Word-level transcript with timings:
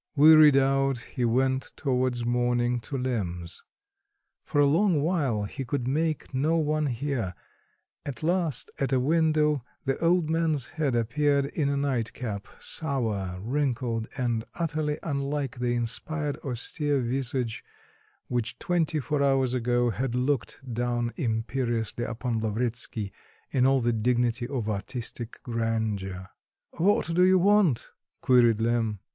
Wearied 0.15 0.57
out 0.57 0.97
he 0.97 1.23
went 1.25 1.73
towards 1.75 2.25
morning 2.25 2.79
to 2.79 2.97
Lemm's. 2.97 3.61
For 4.43 4.59
a 4.59 4.65
long 4.65 5.03
while 5.03 5.43
he 5.43 5.63
could 5.63 5.87
make 5.87 6.33
no 6.33 6.57
one 6.57 6.87
hear; 6.87 7.35
at 8.03 8.23
last 8.23 8.71
at 8.79 8.91
a 8.91 8.99
window 8.99 9.63
the 9.85 9.99
old 9.99 10.27
man's 10.27 10.69
head 10.69 10.95
appeared 10.95 11.45
in 11.45 11.69
a 11.69 11.77
nightcap, 11.77 12.47
sour, 12.59 13.39
wrinkled, 13.41 14.07
and 14.17 14.43
utterly 14.55 14.97
unlike 15.03 15.59
the 15.59 15.75
inspired 15.75 16.37
austere 16.37 16.99
visage 17.01 17.63
which 18.27 18.57
twenty 18.57 18.99
four 18.99 19.21
hours 19.21 19.53
ago 19.53 19.91
had 19.91 20.15
looked 20.15 20.61
down 20.73 21.11
imperiously 21.15 22.05
upon 22.05 22.39
Lavretsky 22.41 23.13
in 23.51 23.67
all 23.67 23.81
the 23.81 23.93
dignity 23.93 24.47
of 24.47 24.67
artistic 24.67 25.39
grandeur. 25.43 26.25
"What 26.71 27.13
do 27.13 27.21
you 27.21 27.37
want?" 27.37 27.91
queried 28.21 28.61
Lemm. 28.61 28.97